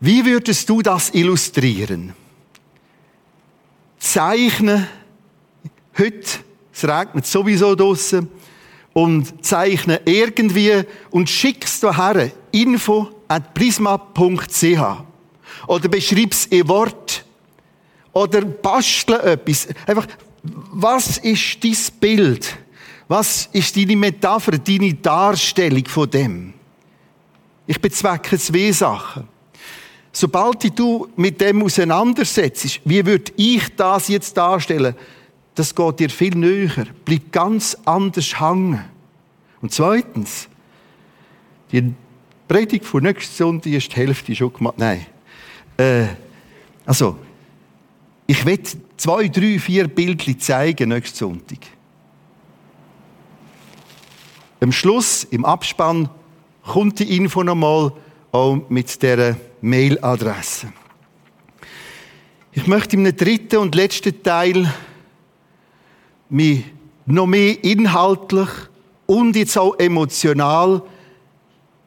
[0.00, 2.12] Wie würdest du das illustrieren?
[3.98, 4.86] Zeichne
[5.98, 6.40] heute,
[6.72, 8.28] es regnet sowieso draussen,
[8.94, 14.80] und zeichne irgendwie und schickst daher info at prisma.ch
[15.66, 17.24] oder beschreib's in Wort
[18.12, 19.68] oder bastle etwas.
[19.86, 20.06] Einfach,
[20.42, 22.56] was ist dein Bild?
[23.08, 26.54] Was ist deine Metapher, deine Darstellung von dem?
[27.66, 29.28] Ich bezwecke zwei Sachen.
[30.12, 34.94] Sobald du mit dem auseinandersetzt, wie würde ich das jetzt darstellen?
[35.54, 38.84] Das geht dir viel näher, bleibt ganz anders hängen.
[39.60, 40.48] Und zweitens,
[41.70, 41.94] die
[42.48, 44.78] Predigt von nächsten Sonntag ist die Hälfte schon gemacht.
[44.78, 45.06] Nein.
[45.76, 46.06] Äh,
[46.84, 47.18] also,
[48.26, 48.60] ich will
[48.96, 51.58] zwei, drei, vier Bildchen zeigen nächsten Sonntag.
[54.60, 56.08] Am Schluss, im Abspann,
[56.64, 57.92] kommt die Info nochmal
[58.32, 60.72] auch mit dieser Mailadresse.
[62.52, 64.72] Ich möchte im dritten und letzten Teil
[66.34, 66.64] mich
[67.06, 68.48] noch mehr inhaltlich
[69.06, 70.82] und jetzt auch emotional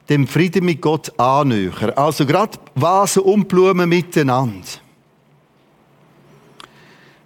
[0.08, 1.90] dem Frieden mit Gott annähern.
[1.90, 4.66] Also gerade Vasen und Blumen miteinander.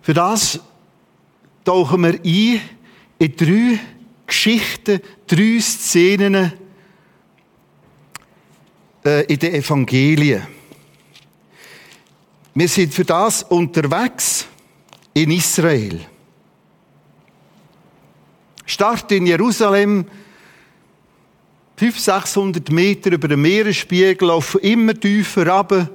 [0.00, 0.58] Für das
[1.64, 2.60] tauchen wir ein
[3.18, 3.78] in drei
[4.26, 6.52] Geschichten, drei Szenen
[9.04, 10.42] äh, in den Evangelien.
[12.52, 14.44] Wir sind für das unterwegs
[15.14, 16.00] in Israel.
[18.66, 20.04] Start in Jerusalem,
[21.76, 25.90] 500, 600 Meter über den Meeresspiegel, laufen immer tiefer runter,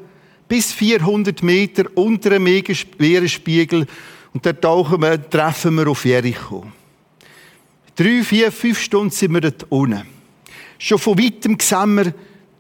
[0.48, 3.86] bis 400 Meter unter dem Meeresspiegel.
[4.34, 6.66] Und dort tauchen wir, treffen wir auf Jericho.
[7.96, 10.04] Drei, vier, fünf Stunden sind wir dort unten.
[10.78, 12.14] Schon von weitem sehen wir,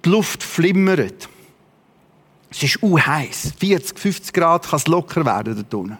[0.03, 1.29] die Luft flimmert.
[2.49, 5.97] Es ist u heiß, 40, 50 Grad kann es locker werden dort unten.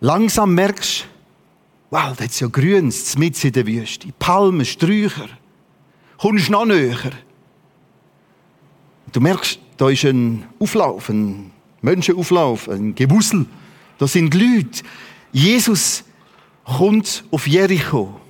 [0.00, 1.06] Langsam merkst
[1.90, 4.08] wow, da hat ja Grüns mit in der Wüste.
[4.18, 5.28] Palmen, Sträucher.
[6.18, 7.12] Kommst noch näher.
[9.12, 11.50] Du merkst, da ist ein Auflauf, ein
[11.82, 13.46] Menschenauflauf, ein Gewusel.
[13.98, 14.82] Da sind Leute.
[15.32, 16.04] Jesus
[16.64, 18.20] kommt auf Jericho.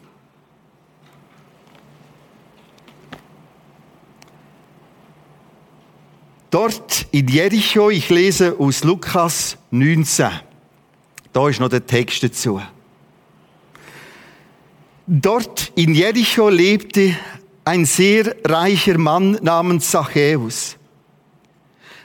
[6.50, 10.49] Dort in Jericho, ich lese aus Lukas 19.
[11.32, 12.60] Da ist noch der Text dazu.
[15.06, 17.16] Dort in Jericho lebte
[17.64, 20.76] ein sehr reicher Mann namens Zachäus,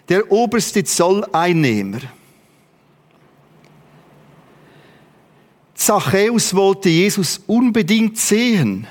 [0.09, 1.99] der oberste Zolleinnehmer.
[5.75, 8.87] Zachäus wollte Jesus unbedingt sehen,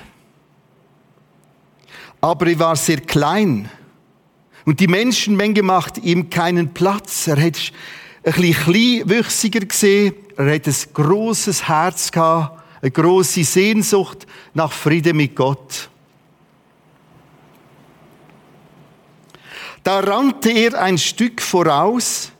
[2.21, 3.69] aber er war sehr klein
[4.65, 7.27] und die Menschenmenge machte ihm keinen Platz.
[7.27, 7.71] Er hat
[8.23, 15.17] ein bisschen kleinwüchsiger gesehen, er hat ein großes Herz gehabt, eine große Sehnsucht nach Frieden
[15.17, 15.89] mit Gott.
[19.83, 22.31] Da rannte er ein Stück voraus,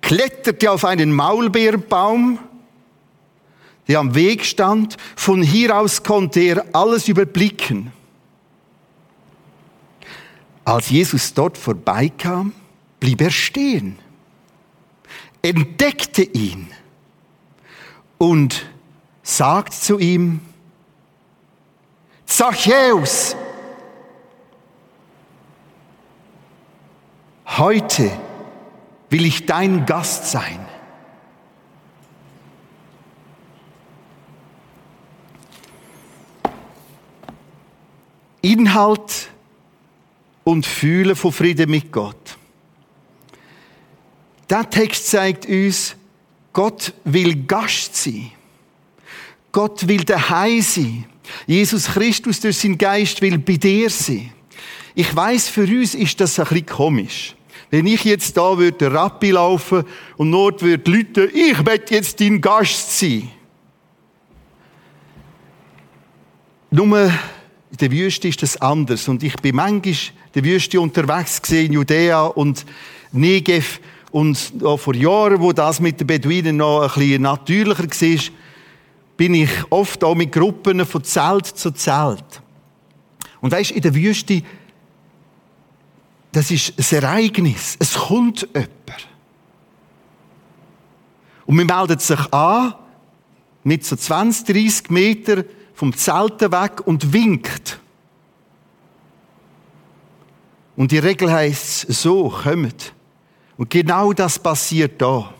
[0.00, 2.38] kletterte auf einen Maulbeerbaum,
[3.86, 4.96] der am Weg stand.
[5.16, 7.92] Von hier aus konnte er alles überblicken.
[10.64, 12.52] Als Jesus dort vorbeikam,
[13.00, 13.98] blieb er stehen.
[15.40, 16.68] entdeckte ihn
[18.18, 18.66] und
[19.22, 20.40] sagt zu ihm,
[22.26, 23.34] Zachäus,
[27.46, 28.10] heute
[29.08, 30.66] will ich dein Gast sein.
[38.42, 39.30] Inhalt
[40.44, 42.38] und Fühlen von Frieden mit Gott.
[44.48, 45.96] Der Text zeigt uns,
[46.58, 48.32] Gott will Gast sein.
[49.52, 51.04] Gott will daheim sein.
[51.46, 54.32] Jesus Christus durch seinen Geist will bei dir sein.
[54.96, 57.36] Ich weiß, für uns ist das ein bisschen komisch.
[57.70, 59.84] Wenn ich jetzt da würde Rappi laufen
[60.16, 63.30] und dort würde Leute, ich möchte jetzt dein Gast sein.
[66.72, 69.06] Nur in der Wüste ist das anders.
[69.06, 72.66] Und ich bin manchmal in der Wüste unterwegs gesehen, in Judäa und
[73.12, 73.78] Negev.
[74.10, 78.34] Und auch vor Jahren, wo das mit den Beduinen noch ein bisschen natürlicher war,
[79.16, 82.42] bin ich oft auch mit Gruppen von Zelt zu Zelt.
[83.40, 84.42] Und weißt, in der Wüste,
[86.32, 87.76] das ist ein Ereignis.
[87.78, 89.08] Es kommt jemand.
[91.46, 92.74] Und man meldet sich an,
[93.64, 95.44] mit so 20, 30 Meter
[95.74, 97.80] vom Zelt weg und winkt.
[100.76, 102.94] Und die Regel heißt so, kommt.
[103.58, 105.34] Und genau das passiert da.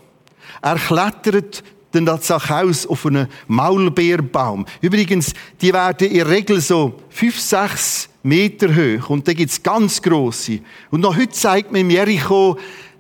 [0.60, 4.66] Er klettert das Zachäus auf einen Maulbeerbaum.
[4.80, 10.02] Übrigens, die werden in der Regel so fünf, sechs Meter hoch und da gibt's ganz
[10.02, 10.60] große.
[10.90, 12.58] Und noch heute zeigt mir Jericho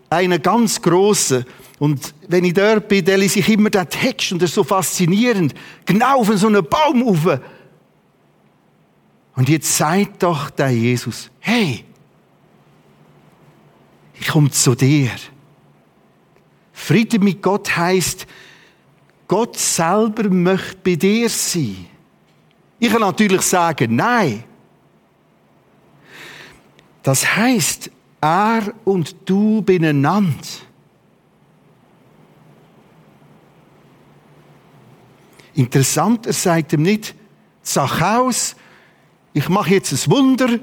[0.08, 1.44] einen ganz großen.
[1.78, 4.64] Und wenn ich dort bin, dann lese ich immer den Text und das ist so
[4.64, 5.54] faszinierend.
[5.84, 7.40] Genau auf so einen Baum rauf.
[9.36, 11.84] Und jetzt sagt doch der Jesus, hey,
[14.20, 15.10] ich komme zu dir.
[16.72, 18.26] Friede mit Gott heißt,
[19.26, 21.86] Gott selber möchte bei dir sein.
[22.78, 24.44] Ich kann natürlich sagen, nein.
[27.02, 30.36] Das heißt, er und du beieinander.
[35.54, 37.14] Interessant, er sagt ihm nicht,
[37.62, 38.54] Zachäus,
[39.32, 40.58] ich mache jetzt ein Wunder,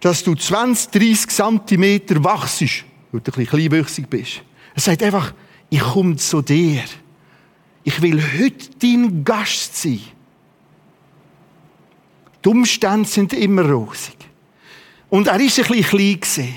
[0.00, 2.64] dass du 20, 30 Zentimeter wachst,
[3.12, 4.42] weil du ein bisschen kleinwüchsig bist.
[4.74, 5.32] Er sagt einfach,
[5.68, 6.82] ich komme zu dir.
[7.82, 10.00] Ich will heute dein Gast sein.
[12.44, 14.16] Die Umstände sind immer rosig.
[15.08, 16.54] Und er ist ein bisschen klein gewesen.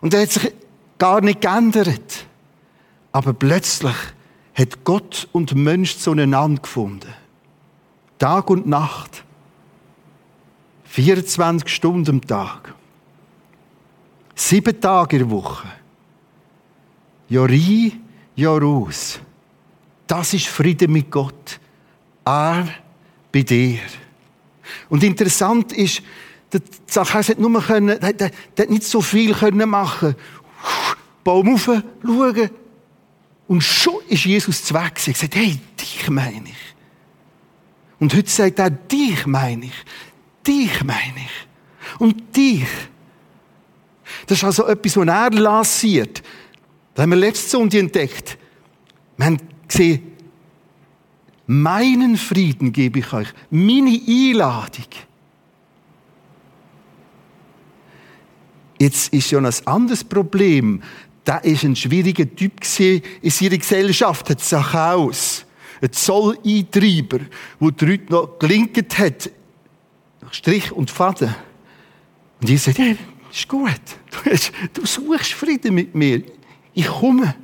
[0.00, 0.52] Und er hat sich
[0.98, 2.26] gar nicht geändert.
[3.12, 3.96] Aber plötzlich
[4.54, 7.12] hat Gott und Mensch zueinander gefunden.
[8.18, 9.24] Tag und Nacht.
[10.84, 12.74] 24 Stunden am Tag.
[14.40, 15.68] Sieben Tage in der Woche.
[17.28, 17.92] Jahr rein,
[18.34, 19.20] Jahr raus.
[20.06, 21.60] Das ist Friede mit Gott.
[22.24, 22.66] Er
[23.30, 23.80] bei dir.
[24.88, 26.02] Und interessant ist,
[26.50, 30.16] der Zachäus hat nur können, der, der, der hat nicht so viel können machen.
[31.22, 31.70] Baum rauf,
[32.02, 32.50] schauen.
[33.46, 34.94] Und schon ist Jesus zu weg.
[35.06, 36.74] Er sagt, hey, dich meine ich.
[37.98, 39.84] Und heute sagt er, dich meine ich.
[40.46, 41.98] Dich meine ich.
[41.98, 42.66] Und dich.
[44.26, 46.22] Das ist also etwas, was er lanciert.
[46.94, 48.38] Das haben wir letzte Sonntag entdeckt.
[49.16, 50.02] Wir haben gesehen,
[51.46, 53.28] meinen Frieden gebe ich euch.
[53.50, 54.86] Meine Einladung.
[58.78, 60.82] Jetzt ist ja ein anderes Problem.
[61.24, 65.44] Da ist ein schwieriger Typ in seiner Gesellschaft, hat Zachäus,
[65.82, 67.20] ein Zolleintreiber,
[67.58, 69.30] wo die Leute noch gelinkt hat,
[70.30, 71.34] Strich und Faden.
[72.40, 72.94] Und Jesus sagt, ja,
[73.32, 73.80] ist gut.
[74.24, 76.22] Du, du suchst Frieden mit mir.
[76.74, 77.34] Ich komme.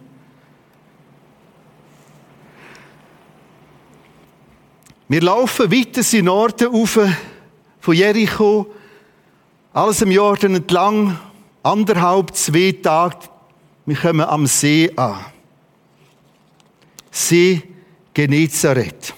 [5.09, 6.99] Wir laufen weiter in Norden auf
[7.87, 8.67] von Jericho,
[9.73, 11.17] alles im Jordan entlang,
[11.63, 13.29] anderthalb, zwei Tage.
[13.85, 15.25] Wir kommen am See an.
[17.13, 17.63] See
[18.13, 19.15] Genezareth.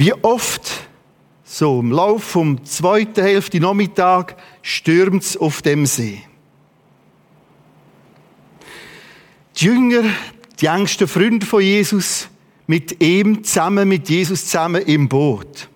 [0.00, 0.88] Wie oft,
[1.44, 6.22] so im Lauf vom zweiten Hälfte Nachmittag, stürmt es auf dem See.
[9.58, 10.04] Die Jünger,
[10.58, 12.28] die engsten Freunde von Jesus,
[12.66, 15.68] mit ihm zusammen, mit Jesus zusammen im Boot.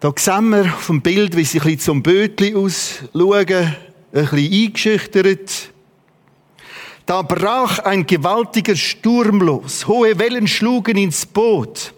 [0.00, 3.76] Da sehen wir auf dem Bild, wie sie ein bisschen zum Bötli ausschauen, ein
[4.12, 5.70] bisschen eingeschüchtert.
[7.06, 9.86] Da brach ein gewaltiger Sturm los.
[9.86, 11.94] Hohe Wellen schlugen ins Boot.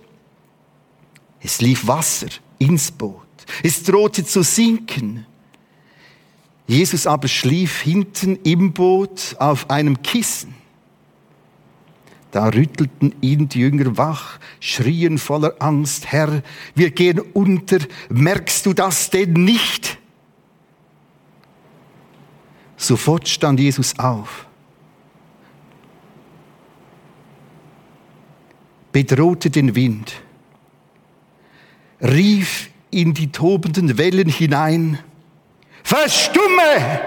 [1.40, 2.28] Es lief Wasser
[2.58, 3.22] ins Boot.
[3.62, 5.26] Es drohte zu sinken.
[6.66, 10.54] Jesus aber schlief hinten im Boot auf einem Kissen.
[12.30, 16.42] Da rüttelten ihn die Jünger wach, schrien voller Angst, Herr,
[16.74, 17.78] wir gehen unter,
[18.10, 19.96] merkst du das denn nicht?
[22.76, 24.46] Sofort stand Jesus auf,
[28.92, 30.14] bedrohte den Wind,
[32.00, 34.98] rief in die tobenden Wellen hinein,
[35.82, 37.00] Verstumme!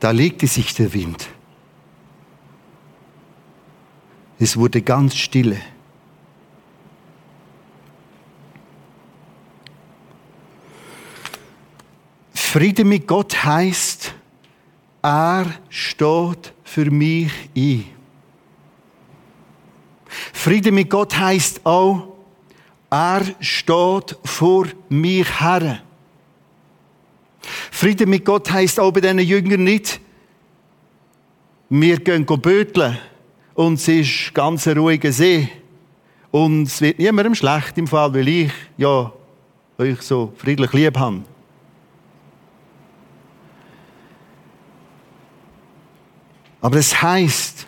[0.00, 1.28] Da legte sich der Wind.
[4.38, 5.58] Es wurde ganz stille.
[12.50, 14.14] Friede mit Gott heißt,
[15.02, 17.84] er steht für mich ein.
[20.32, 22.08] Friede mit Gott heißt auch,
[22.88, 25.82] er steht vor mich her.
[27.70, 30.00] Friede mit Gott heißt auch bei diesen Jüngern nicht,
[31.68, 32.96] wir gehen böteln
[33.56, 35.50] und es ist ganz ein ruhiger See.
[36.30, 39.12] Und es wird niemandem schlecht im Fall, weil ich ja
[39.76, 41.24] euch so friedlich lieb habe.
[46.60, 47.66] Aber es heißt,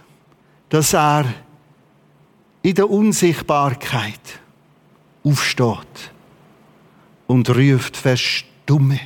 [0.68, 1.24] dass er
[2.62, 4.41] in der Unsichtbarkeit
[5.22, 6.12] aufsteht
[7.26, 9.01] und ruft, verstumme.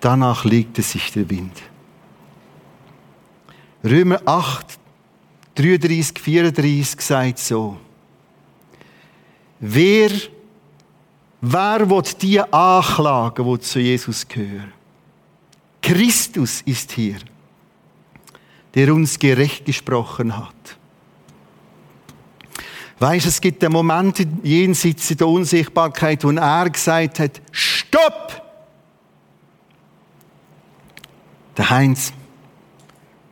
[0.00, 1.62] Danach legte sich der Wind.
[3.84, 4.78] Römer 8,
[5.54, 7.76] 33, 34 sagt so.
[9.58, 10.10] Wer,
[11.40, 14.79] wer will die anklagen, die zu Jesus gehören?
[15.82, 17.18] Christus ist hier,
[18.74, 20.54] der uns gerecht gesprochen hat.
[22.98, 28.42] Weißt, es gibt einen Moment jenseits der Unsichtbarkeit, wo er gesagt hat, Stopp!
[31.56, 32.12] Der Heinz,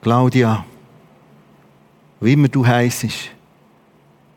[0.01, 0.65] Claudia,
[2.21, 3.07] wie immer du heisst,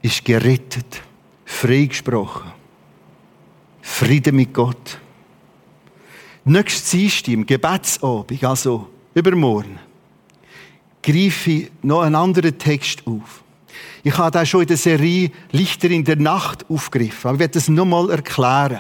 [0.02, 1.02] ist gerettet,
[1.46, 2.52] freigesprochen.
[3.82, 5.01] Friede mit Gott.
[6.44, 9.78] Nächstes Dienstag im Gebetsabend, also übermorgen,
[11.04, 13.44] greife ich noch einen anderen Text auf.
[14.04, 17.54] Ich habe da schon in der Serie Lichter in der Nacht aufgegriffen, aber ich werde
[17.54, 18.80] das nochmal erklären.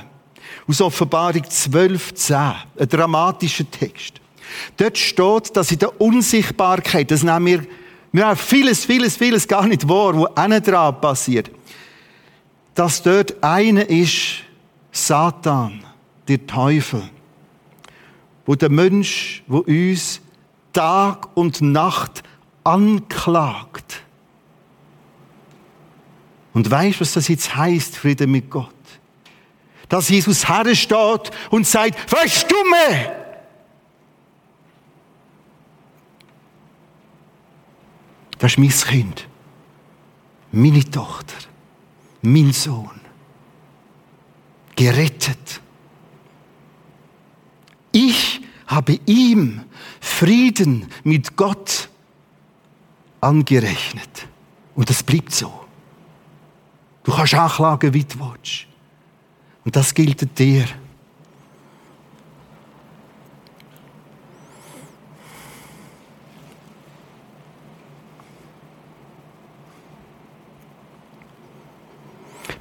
[0.67, 4.19] Aus Offenbarung 12,10, ein dramatischer Text.
[4.77, 7.67] Dort steht, dass in der Unsichtbarkeit, das nehmen wir,
[8.11, 11.51] wir haben vieles, vieles, vieles gar nicht wahr, wo innen dran passiert,
[12.73, 14.39] dass dort einer ist,
[14.91, 15.83] Satan,
[16.27, 17.03] der Teufel,
[18.45, 20.21] wo der Mensch, wo uns
[20.73, 22.23] Tag und Nacht
[22.63, 24.03] anklagt.
[26.53, 28.73] Und weißt, was das jetzt heißt, Friede mit Gott?
[29.89, 33.21] Dass Jesus hersteht und sagt, verstumme!
[38.37, 39.27] Das ist mein Kind,
[40.51, 41.35] meine Tochter,
[42.23, 42.99] mein Sohn.
[44.75, 45.61] Gerettet.
[47.91, 49.61] Ich habe ihm
[49.99, 51.89] Frieden mit Gott
[53.19, 54.27] angerechnet.
[54.75, 55.65] Und das bleibt so.
[57.03, 58.67] Du kannst anklagen, wie du willst.
[59.65, 60.65] Und das gilt dir.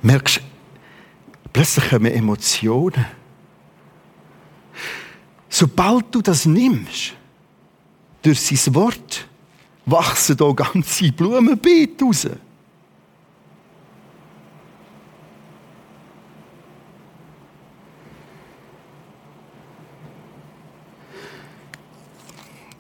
[0.03, 0.41] Merkst,
[1.53, 3.20] plötzlich kommen Emotionen.
[5.53, 7.13] Sobald du das nimmst,
[8.23, 9.27] durch sein Wort,
[9.85, 12.29] wachsen da ganze Blumenbeete raus.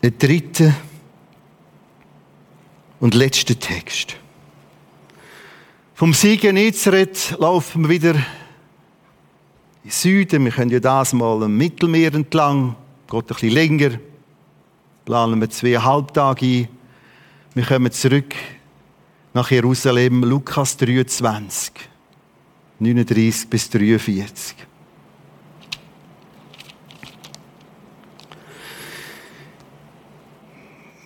[0.02, 0.74] Der dritte
[3.00, 4.16] und letzte Text.
[5.94, 8.14] Vom See Genezareth laufen wir wieder
[9.84, 10.44] in Süden.
[10.44, 12.76] Wir können ja das mal am Mittelmeer entlang,
[13.10, 13.90] geht ein bisschen länger.
[15.04, 16.68] Planen wir zweieinhalb Tage ein.
[17.54, 18.34] Wir kommen zurück
[19.32, 21.72] nach Jerusalem, Lukas 23,
[22.78, 24.56] 39 bis 43.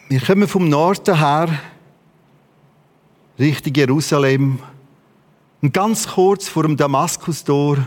[0.09, 1.59] Wir kommen vom Norden her,
[3.39, 4.59] Richtung Jerusalem.
[5.63, 7.79] Und ganz kurz vor dem Damaskustor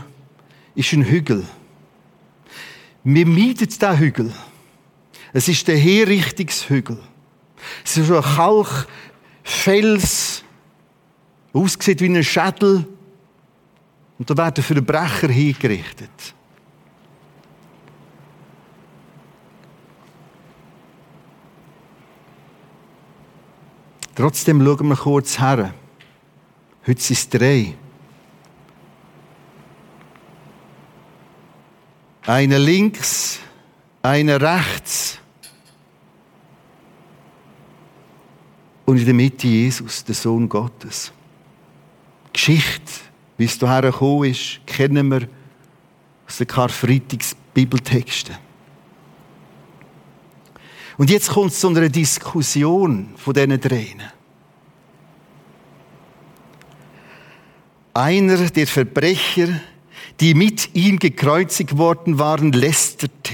[0.77, 1.43] ist ein Hügel.
[3.03, 4.31] Wir meiden diesen Hügel.
[5.33, 6.99] Es ist der Herrichtungshügel.
[7.83, 8.23] Es ist so ein
[9.43, 10.43] Kalkfels,
[11.51, 12.85] aussieht wie ein Schädel.
[14.19, 16.35] Und da werden Verbrecher hingerichtet.
[24.13, 25.73] Trotzdem schauen wir kurz her.
[26.85, 27.73] Heute sind es drei.
[32.27, 33.39] Einer links,
[34.03, 35.17] einer rechts.
[38.85, 41.13] Und in der Mitte Jesus, der Sohn Gottes.
[42.27, 42.91] Die Geschichte,
[43.37, 45.29] wie es hierher gekommen ist, kennen wir
[46.27, 48.35] aus den Karfreitags-Bibeltexten.
[50.97, 54.11] Und jetzt kommt es zu einer Diskussion von diesen Tränen.
[57.93, 59.61] Einer der Verbrecher,
[60.19, 63.33] die mit ihm gekreuzigt worden waren, lästerte.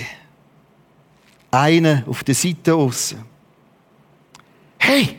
[1.52, 3.20] Einer auf der Seite außen.
[4.78, 5.18] Hey,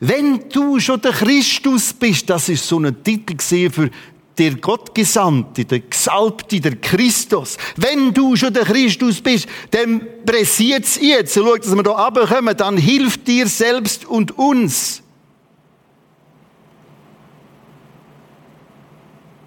[0.00, 3.90] wenn du schon der Christus bist, das ist so ein Titel für
[4.36, 7.56] der Gottgesandte, der Gesalbte, der Christus.
[7.76, 11.32] Wenn du schon der Christus bist, dann pressiert's jetzt.
[11.32, 15.02] So schaut, dass wir da runterkommen, dann hilft dir selbst und uns.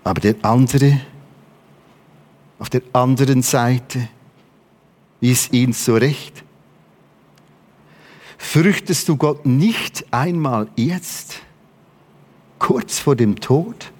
[0.04, 1.02] Aber der andere,
[2.60, 4.08] auf der anderen Seite,
[5.22, 6.44] wies ihn zurecht.
[8.38, 11.42] Fürchtest du Gott nicht einmal jetzt,
[12.58, 13.92] kurz vor dem Tod?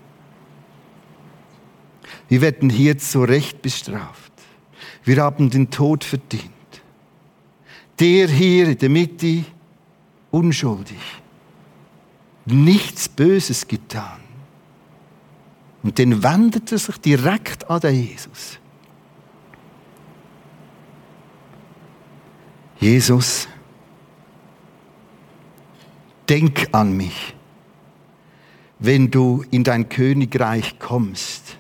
[2.28, 4.32] Wir werden hier zu Recht bestraft.
[5.04, 6.52] Wir haben den Tod verdient.
[8.00, 9.44] Der hier in der Mitte,
[10.32, 11.02] unschuldig,
[12.46, 14.29] nichts Böses getan.
[15.84, 18.60] Und dann wendet er sich direkt an den Jesus.
[22.80, 23.48] Jesus,
[26.30, 27.36] denk an mich,
[28.80, 31.58] wenn du in dein Königreich kommst.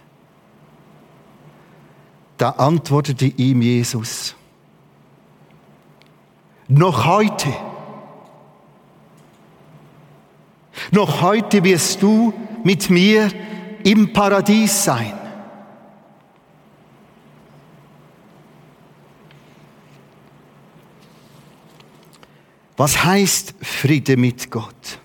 [2.37, 4.35] Da antwortete ihm Jesus,
[6.69, 7.53] noch heute,
[10.91, 13.29] noch heute wirst du mit mir
[13.83, 15.13] im Paradies sein.
[22.77, 24.99] Was heißt Friede mit Gott?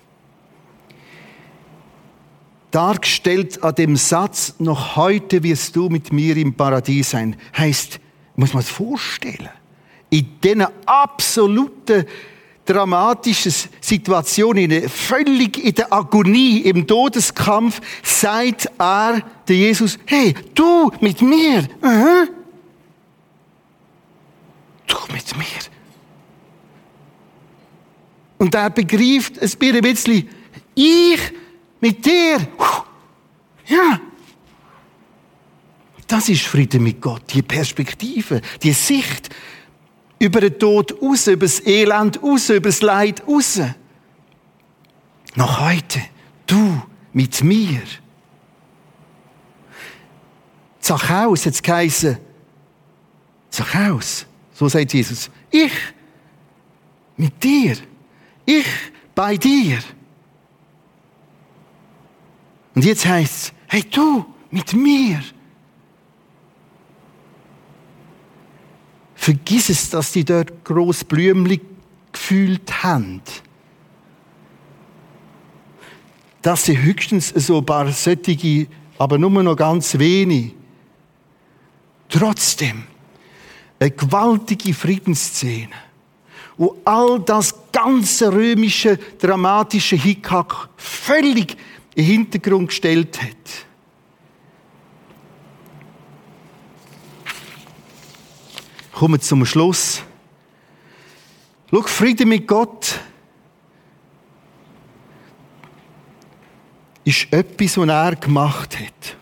[2.71, 7.99] Dargestellt an dem Satz, noch heute wirst du mit mir im Paradies sein, heißt,
[8.35, 9.49] muss man es vorstellen,
[10.09, 12.05] in diesen absoluten
[12.65, 21.21] dramatischen Situationen, völlig in der Agonie, im Todeskampf, sagt er, der Jesus, hey, du mit
[21.21, 22.27] mir, aha.
[24.87, 25.45] du mit mir.
[28.37, 30.27] Und er begreift es ein bisschen,
[30.73, 31.19] ich
[31.79, 32.47] mit dir,
[33.67, 34.01] ja.
[36.07, 39.29] Das ist Friede mit Gott, die Perspektive, die Sicht,
[40.19, 43.61] über den Tod raus, über das Elend raus, über das Leid raus.
[45.35, 46.01] Noch heute,
[46.47, 46.81] du
[47.13, 47.81] mit mir.
[50.79, 52.17] Zachäus hat es geheißen,
[53.49, 55.71] Zachäus, so sagt Jesus, ich
[57.17, 57.75] mit dir,
[58.45, 58.67] ich
[59.15, 59.79] bei dir.
[62.75, 65.21] Und jetzt heißt es, hey du mit mir.
[69.25, 71.59] Vergiss es, dass die dort gross Blümchen
[72.11, 73.23] gefühlt haben.
[76.43, 78.67] Dass sie höchstens so ein paar solche,
[78.99, 80.53] aber nur noch ganz wenig.
[82.07, 82.83] Trotzdem,
[83.79, 85.73] eine gewaltige Friedensszene,
[86.57, 91.57] wo all das ganze römische, dramatische Hickhack völlig
[91.95, 93.65] in den Hintergrund gestellt hat.
[98.95, 100.01] Kommen zum Schluss.
[101.69, 102.99] Schau, Friede mit Gott
[107.03, 109.17] ist etwas, was er gemacht hat.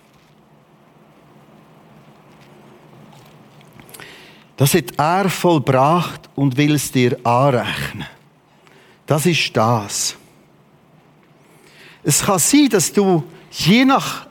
[4.56, 8.08] Das hat er vollbracht und will es dir anrechnen.
[9.08, 10.16] Das ist das.
[12.04, 14.28] Es kann sein, dass du je nach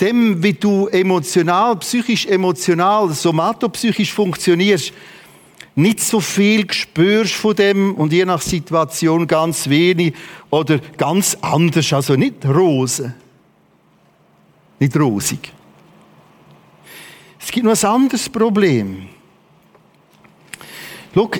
[0.00, 4.92] dem, wie du emotional, psychisch, emotional, somatopsychisch funktionierst,
[5.74, 10.14] nicht so viel spürst von dem und je nach Situation ganz wenig
[10.50, 13.14] oder ganz anders, also nicht rose,
[14.78, 15.52] nicht rosig.
[17.40, 19.08] Es gibt noch ein anderes Problem.
[21.14, 21.30] Schau,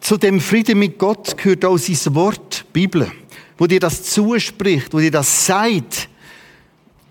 [0.00, 3.10] zu dem Frieden mit Gott gehört auch sein Wort, die Bibel,
[3.60, 6.08] wo dir das zuspricht, wo dir das sagt,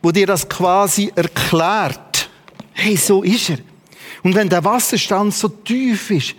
[0.01, 2.27] wo dir das quasi erklärt.
[2.73, 3.59] Hey, so ist er.
[4.23, 6.33] Und wenn der Wasserstand so tief ist,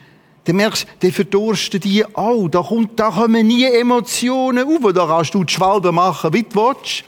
[0.44, 2.48] dann merkst du, der verdurstet die auch.
[2.48, 4.92] Da, kommt, da kommen nie Emotionen auf.
[4.92, 7.04] Da kannst du die Schwalbe machen, wie du willst.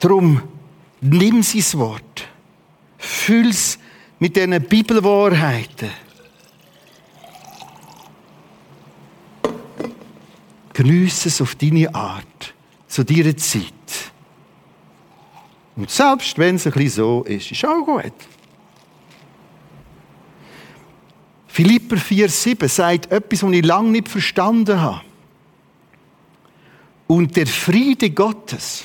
[0.00, 0.42] Darum,
[1.00, 2.26] nimm sein Wort.
[2.98, 3.78] Füll's
[4.18, 5.90] mit diesen Bibelwahrheiten.
[10.72, 12.54] Geniesse es auf deine Art,
[12.88, 13.62] zu deiner Zeit.
[15.76, 18.12] Und selbst wenn es ein bisschen so ist, ist auch gut.
[21.46, 25.02] Philipper 4,7 sagt etwas, was ich lange nicht verstanden habe.
[27.06, 28.84] Und der Friede Gottes,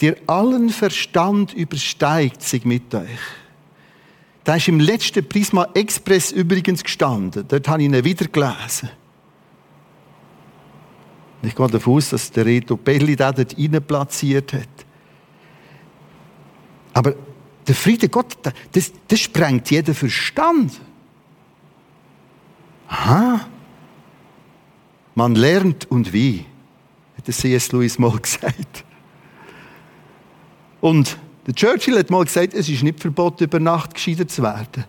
[0.00, 3.20] der allen Verstand übersteigt, sich mit euch.
[4.44, 7.44] Da ist im letzten Prisma Express übrigens gestanden.
[7.46, 8.90] Dort habe ich ihn wieder gelesen.
[11.42, 14.68] Und Ich gehe davon aus, dass der Reto Belli da dort rein platziert hat.
[16.94, 17.14] Aber
[17.66, 18.36] der Friede Gott,
[18.72, 20.80] das, das sprengt jeden Verstand.
[22.88, 23.48] Aha.
[25.14, 26.44] Man lernt und wie,
[27.16, 27.72] hat der C.S.
[27.72, 28.84] Lewis mal gesagt.
[30.80, 34.84] Und der Churchill hat mal gesagt, es ist nicht verboten, über Nacht gescheitert zu werden.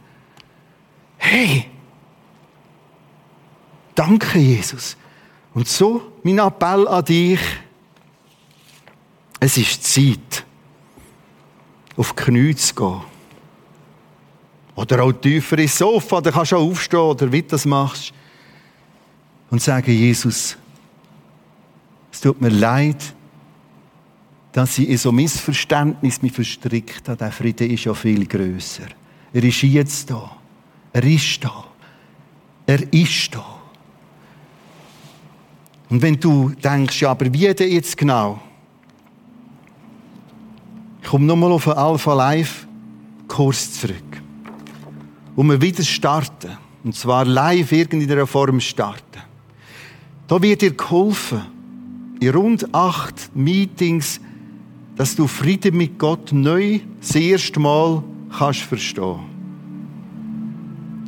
[1.18, 1.66] Hey!
[3.96, 4.98] Danke, Jesus.
[5.54, 7.40] Und so mein Appell an dich.
[9.40, 10.46] Es ist Zeit,
[11.98, 13.02] auf die Knie zu gehen.
[14.76, 18.14] Oder auch tiefer ins Sofa, da kannst du auch aufstehen oder wie du das machst.
[19.52, 20.58] Und sagen, Jesus,
[22.12, 23.14] es tut mir leid,
[24.52, 27.18] dass ich in so Missverständnis mich verstrickt habe.
[27.18, 28.88] Der Friede ist ja viel grösser.
[29.32, 30.38] Er ist jetzt da.
[30.92, 31.66] Er ist da.
[32.66, 33.53] Er ist da.
[35.94, 38.42] Und wenn du denkst, ja, aber wie denn jetzt genau?
[41.04, 42.66] Ich komme nochmal auf den Alpha Live
[43.28, 44.24] Kurs zurück.
[45.36, 46.58] Wo wir wieder starten.
[46.84, 49.22] Und zwar live irgendeiner Form starten.
[50.28, 51.44] Da wird dir geholfen,
[52.20, 54.20] in rund acht Meetings,
[54.96, 58.04] dass du Frieden mit Gott neu das erste Mal
[58.36, 59.20] kannst verstehen.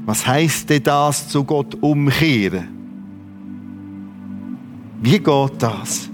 [0.05, 2.74] Was heißt denn das, zu Gott umkehren?
[5.01, 6.09] Wie geht das?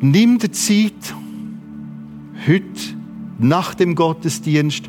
[0.00, 1.14] Nimm dir Zeit,
[2.46, 2.96] heute
[3.38, 4.88] nach dem Gottesdienst,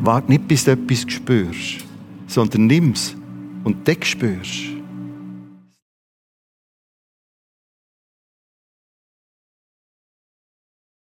[0.00, 1.84] warte nicht, bis du etwas spürst,
[2.26, 3.16] sondern nimm's
[3.64, 4.79] und dann spürst.